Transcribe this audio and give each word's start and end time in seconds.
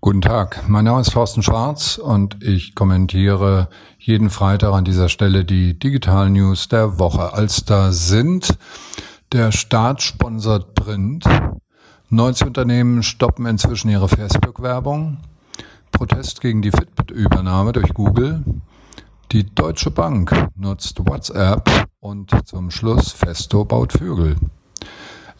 Guten 0.00 0.22
Tag, 0.22 0.66
mein 0.66 0.86
Name 0.86 1.02
ist 1.02 1.12
Thorsten 1.12 1.42
Schwarz 1.42 1.98
und 1.98 2.42
ich 2.42 2.74
kommentiere 2.74 3.68
jeden 3.98 4.30
Freitag 4.30 4.72
an 4.72 4.86
dieser 4.86 5.10
Stelle 5.10 5.44
die 5.44 5.78
Digital 5.78 6.30
News 6.30 6.68
der 6.68 6.98
Woche. 6.98 7.34
Als 7.34 7.66
da 7.66 7.92
sind, 7.92 8.56
der 9.32 9.52
Staat 9.52 10.00
sponsert 10.00 10.74
Print, 10.74 11.26
90 12.08 12.46
Unternehmen 12.46 13.02
stoppen 13.02 13.44
inzwischen 13.44 13.90
ihre 13.90 14.08
Facebook-Werbung, 14.08 15.18
Protest 15.92 16.40
gegen 16.40 16.62
die 16.62 16.70
Fitbit-Übernahme 16.70 17.72
durch 17.72 17.92
Google, 17.92 18.42
die 19.32 19.54
Deutsche 19.54 19.90
Bank 19.90 20.48
nutzt 20.56 20.98
WhatsApp 21.06 21.88
und 22.00 22.30
zum 22.46 22.70
Schluss 22.70 23.12
Festo 23.12 23.66
baut 23.66 23.92
Vögel. 23.92 24.36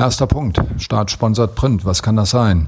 Erster 0.00 0.26
Punkt. 0.26 0.58
Staat 0.78 1.10
sponsert 1.10 1.54
Print. 1.54 1.84
Was 1.84 2.02
kann 2.02 2.16
das 2.16 2.30
sein? 2.30 2.64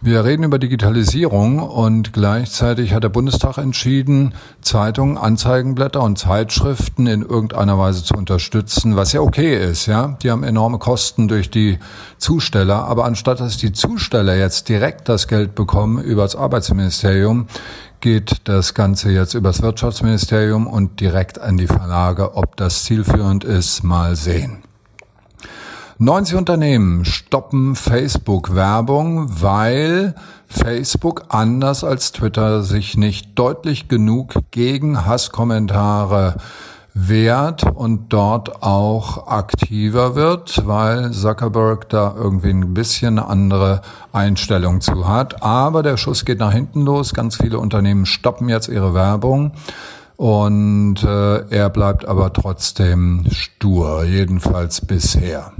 Wir 0.00 0.24
reden 0.24 0.44
über 0.44 0.60
Digitalisierung 0.60 1.58
und 1.58 2.12
gleichzeitig 2.12 2.94
hat 2.94 3.02
der 3.02 3.08
Bundestag 3.08 3.58
entschieden, 3.58 4.32
Zeitungen, 4.60 5.18
Anzeigenblätter 5.18 6.00
und 6.00 6.20
Zeitschriften 6.20 7.08
in 7.08 7.22
irgendeiner 7.22 7.80
Weise 7.80 8.04
zu 8.04 8.14
unterstützen, 8.14 8.94
was 8.94 9.12
ja 9.12 9.22
okay 9.22 9.56
ist, 9.56 9.86
ja. 9.86 10.16
Die 10.22 10.30
haben 10.30 10.44
enorme 10.44 10.78
Kosten 10.78 11.26
durch 11.26 11.50
die 11.50 11.80
Zusteller, 12.18 12.84
aber 12.84 13.06
anstatt 13.06 13.40
dass 13.40 13.56
die 13.56 13.72
Zusteller 13.72 14.36
jetzt 14.36 14.68
direkt 14.68 15.08
das 15.08 15.26
Geld 15.26 15.56
bekommen 15.56 16.00
über 16.00 16.22
das 16.22 16.36
Arbeitsministerium, 16.36 17.48
geht 17.98 18.42
das 18.44 18.74
Ganze 18.74 19.10
jetzt 19.10 19.34
übers 19.34 19.62
Wirtschaftsministerium 19.62 20.68
und 20.68 21.00
direkt 21.00 21.40
an 21.40 21.56
die 21.56 21.66
Verlage. 21.66 22.36
Ob 22.36 22.56
das 22.56 22.84
zielführend 22.84 23.42
ist, 23.42 23.82
mal 23.82 24.14
sehen. 24.14 24.62
90 26.00 26.36
Unternehmen 26.36 27.04
stoppen 27.04 27.74
Facebook-Werbung, 27.74 29.42
weil 29.42 30.14
Facebook 30.46 31.24
anders 31.28 31.82
als 31.82 32.12
Twitter 32.12 32.62
sich 32.62 32.96
nicht 32.96 33.36
deutlich 33.36 33.88
genug 33.88 34.34
gegen 34.52 35.06
Hasskommentare 35.06 36.36
wehrt 36.94 37.64
und 37.64 38.12
dort 38.12 38.62
auch 38.62 39.26
aktiver 39.26 40.14
wird, 40.14 40.68
weil 40.68 41.10
Zuckerberg 41.10 41.88
da 41.88 42.14
irgendwie 42.16 42.50
ein 42.50 42.74
bisschen 42.74 43.18
andere 43.18 43.82
Einstellung 44.12 44.80
zu 44.80 45.08
hat. 45.08 45.42
Aber 45.42 45.82
der 45.82 45.96
Schuss 45.96 46.24
geht 46.24 46.38
nach 46.38 46.52
hinten 46.52 46.82
los. 46.82 47.12
Ganz 47.12 47.38
viele 47.38 47.58
Unternehmen 47.58 48.06
stoppen 48.06 48.48
jetzt 48.48 48.68
ihre 48.68 48.94
Werbung. 48.94 49.50
Und 50.16 51.02
äh, 51.02 51.48
er 51.50 51.70
bleibt 51.70 52.06
aber 52.06 52.32
trotzdem 52.32 53.24
stur, 53.32 54.04
jedenfalls 54.04 54.80
bisher. 54.80 55.52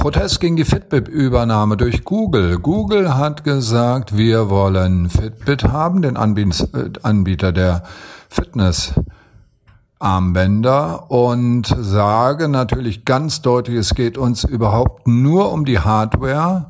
Protest 0.00 0.40
gegen 0.40 0.56
die 0.56 0.64
Fitbit-Übernahme 0.64 1.76
durch 1.76 2.04
Google. 2.04 2.58
Google 2.58 3.18
hat 3.18 3.44
gesagt, 3.44 4.16
wir 4.16 4.48
wollen 4.48 5.10
Fitbit 5.10 5.64
haben, 5.64 6.00
den 6.00 6.16
äh, 6.16 6.90
Anbieter 7.02 7.52
der 7.52 7.82
Fitness-Armbänder 8.30 11.10
und 11.10 11.66
sage 11.66 12.48
natürlich 12.48 13.04
ganz 13.04 13.42
deutlich, 13.42 13.76
es 13.76 13.94
geht 13.94 14.16
uns 14.16 14.44
überhaupt 14.44 15.06
nur 15.06 15.52
um 15.52 15.66
die 15.66 15.80
Hardware. 15.80 16.68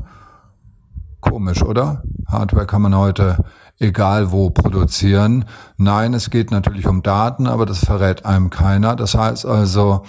Komisch, 1.20 1.62
oder? 1.62 2.02
Hardware 2.26 2.66
kann 2.66 2.82
man 2.82 2.96
heute 2.96 3.44
egal 3.78 4.32
wo 4.32 4.50
produzieren. 4.50 5.44
Nein, 5.76 6.14
es 6.14 6.30
geht 6.30 6.50
natürlich 6.50 6.88
um 6.88 7.04
Daten, 7.04 7.46
aber 7.46 7.64
das 7.64 7.84
verrät 7.84 8.26
einem 8.26 8.50
keiner. 8.50 8.96
Das 8.96 9.14
heißt 9.14 9.46
also, 9.46 10.02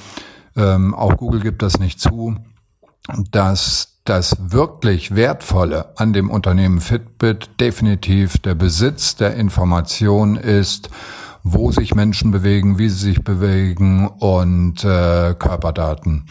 ähm, 0.56 0.96
auch 0.96 1.18
Google 1.18 1.42
gibt 1.42 1.62
das 1.62 1.78
nicht 1.78 2.00
zu 2.00 2.36
dass 3.32 3.92
das 4.04 4.36
wirklich 4.40 5.16
Wertvolle 5.16 5.98
an 5.98 6.14
dem 6.14 6.30
Unternehmen 6.30 6.82
Fitbit 6.82 7.50
definitiv 7.60 8.38
der 8.40 8.56
Besitz 8.56 9.16
der 9.16 9.36
Information 9.36 10.36
ist, 10.36 10.90
wo 11.44 11.72
sich 11.72 11.96
Menschen 11.96 12.32
bewegen, 12.32 12.78
wie 12.78 12.90
sie 12.90 13.12
sich 13.12 13.24
bewegen 13.24 14.08
und 14.08 14.84
äh, 14.84 15.36
Körperdaten. 15.38 16.26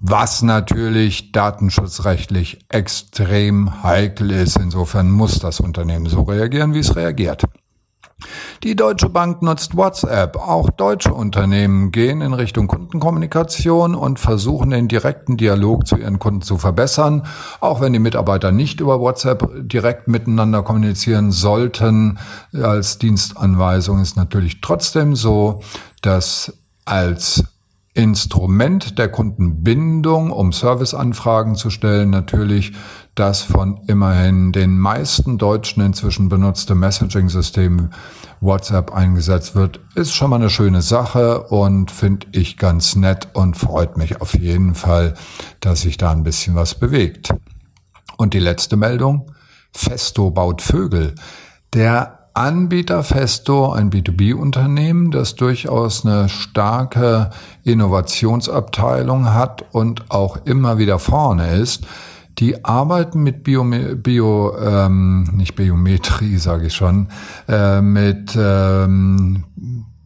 Was 0.00 0.42
natürlich 0.42 1.32
datenschutzrechtlich 1.32 2.58
extrem 2.68 3.82
heikel 3.82 4.30
ist. 4.30 4.58
Insofern 4.58 5.10
muss 5.10 5.38
das 5.38 5.60
Unternehmen 5.60 6.06
so 6.06 6.22
reagieren, 6.22 6.74
wie 6.74 6.80
es 6.80 6.94
reagiert. 6.94 7.44
Die 8.64 8.74
Deutsche 8.74 9.10
Bank 9.10 9.42
nutzt 9.42 9.76
WhatsApp. 9.76 10.36
Auch 10.36 10.70
deutsche 10.70 11.12
Unternehmen 11.12 11.92
gehen 11.92 12.22
in 12.22 12.32
Richtung 12.32 12.66
Kundenkommunikation 12.66 13.94
und 13.94 14.18
versuchen 14.18 14.70
den 14.70 14.88
direkten 14.88 15.36
Dialog 15.36 15.86
zu 15.86 15.98
ihren 15.98 16.18
Kunden 16.18 16.40
zu 16.40 16.56
verbessern. 16.56 17.26
Auch 17.60 17.82
wenn 17.82 17.92
die 17.92 17.98
Mitarbeiter 17.98 18.52
nicht 18.52 18.80
über 18.80 19.00
WhatsApp 19.00 19.50
direkt 19.68 20.08
miteinander 20.08 20.62
kommunizieren 20.62 21.30
sollten, 21.30 22.18
als 22.54 22.96
Dienstanweisung 22.96 24.00
ist 24.00 24.16
natürlich 24.16 24.62
trotzdem 24.62 25.14
so, 25.14 25.60
dass 26.00 26.56
als 26.86 27.44
Instrument 27.94 28.98
der 28.98 29.08
Kundenbindung, 29.08 30.32
um 30.32 30.52
Serviceanfragen 30.52 31.54
zu 31.54 31.70
stellen, 31.70 32.10
natürlich 32.10 32.72
das 33.14 33.42
von 33.42 33.80
immerhin 33.86 34.50
den 34.50 34.76
meisten 34.78 35.38
Deutschen 35.38 35.80
inzwischen 35.80 36.28
benutzte 36.28 36.74
Messaging-System 36.74 37.90
WhatsApp 38.40 38.92
eingesetzt 38.92 39.54
wird, 39.54 39.78
ist 39.94 40.12
schon 40.12 40.30
mal 40.30 40.36
eine 40.36 40.50
schöne 40.50 40.82
Sache 40.82 41.44
und 41.44 41.92
finde 41.92 42.26
ich 42.32 42.56
ganz 42.56 42.96
nett 42.96 43.28
und 43.32 43.56
freut 43.56 43.96
mich 43.96 44.20
auf 44.20 44.34
jeden 44.34 44.74
Fall, 44.74 45.14
dass 45.60 45.82
sich 45.82 45.96
da 45.96 46.10
ein 46.10 46.24
bisschen 46.24 46.56
was 46.56 46.74
bewegt. 46.74 47.32
Und 48.16 48.34
die 48.34 48.40
letzte 48.40 48.76
Meldung. 48.76 49.30
Festo 49.72 50.30
baut 50.30 50.62
Vögel. 50.62 51.14
Der 51.72 52.13
Anbieter 52.34 53.04
Festo, 53.04 53.70
ein 53.72 53.90
B2B-Unternehmen, 53.90 55.12
das 55.12 55.36
durchaus 55.36 56.04
eine 56.04 56.28
starke 56.28 57.30
Innovationsabteilung 57.62 59.32
hat 59.32 59.64
und 59.70 60.10
auch 60.10 60.38
immer 60.44 60.76
wieder 60.76 60.98
vorne 60.98 61.54
ist, 61.54 61.86
die 62.38 62.64
arbeiten 62.64 63.22
mit 63.22 63.44
Bio, 63.44 63.62
Bio 63.62 64.56
ähm, 64.58 65.30
nicht 65.32 65.54
Biometrie, 65.54 66.38
sage 66.38 66.66
ich 66.66 66.74
schon, 66.74 67.06
äh, 67.46 67.80
mit 67.80 68.36
ähm, 68.36 69.44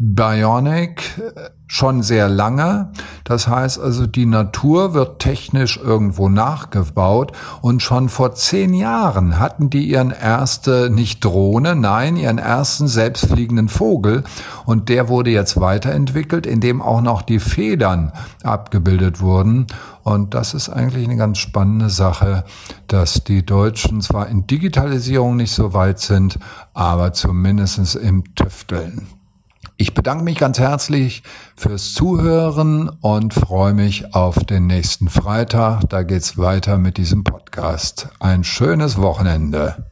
Bionic 0.01 1.21
schon 1.67 2.03
sehr 2.03 2.29
lange. 2.29 2.93
Das 3.25 3.49
heißt 3.49 3.81
also, 3.81 4.07
die 4.07 4.27
Natur 4.27 4.95
wird 4.95 5.19
technisch 5.19 5.77
irgendwo 5.77 6.29
nachgebaut 6.29 7.33
und 7.61 7.83
schon 7.83 8.09
vor 8.09 8.35
zehn 8.35 8.75
Jahren 8.75 9.39
hatten 9.39 9.71
die 9.71 9.91
ihren 9.91 10.11
erste, 10.11 10.89
nicht 10.89 11.25
Drohne, 11.25 11.75
nein, 11.75 12.17
ihren 12.17 12.39
ersten 12.39 12.87
selbstfliegenden 12.87 13.69
Vogel 13.69 14.25
und 14.65 14.89
der 14.89 15.09
wurde 15.09 15.31
jetzt 15.31 15.61
weiterentwickelt, 15.61 16.47
indem 16.47 16.81
auch 16.81 17.03
noch 17.03 17.21
die 17.21 17.41
Federn 17.41 18.13
abgebildet 18.45 19.21
wurden 19.21 19.67
und 20.05 20.33
das 20.33 20.55
ist 20.55 20.71
eigentlich 20.71 21.05
eine 21.05 21.17
ganz 21.17 21.39
spannende 21.39 21.91
Sache, 21.91 22.45
dass 22.87 23.25
die 23.25 23.45
Deutschen 23.45 24.01
zwar 24.01 24.29
in 24.29 24.47
Digitalisierung 24.47 25.37
nicht 25.37 25.53
so 25.53 25.75
weit 25.75 25.99
sind, 25.99 26.39
aber 26.73 27.13
zumindest 27.13 27.97
im 27.97 28.35
Tüfteln. 28.35 29.18
Ich 29.81 29.95
bedanke 29.95 30.25
mich 30.25 30.37
ganz 30.37 30.59
herzlich 30.59 31.23
fürs 31.55 31.95
Zuhören 31.95 32.89
und 33.01 33.33
freue 33.33 33.75
mich 33.75 34.13
auf 34.13 34.43
den 34.43 34.67
nächsten 34.67 35.09
Freitag. 35.09 35.89
Da 35.89 36.03
geht's 36.03 36.37
weiter 36.37 36.79
mit 36.79 36.97
diesem 36.97 37.23
Podcast. 37.23 38.09
Ein 38.19 38.43
schönes 38.43 39.01
Wochenende. 39.01 39.87